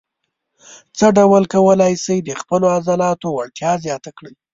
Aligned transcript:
څه 0.97 1.07
ډول 1.17 1.43
کولای 1.53 1.93
شئ 2.03 2.19
د 2.23 2.29
خپلو 2.41 2.65
عضلاتو 2.77 3.27
وړتیا 3.37 3.71
زیاته 3.85 4.11
کړئ. 4.17 4.33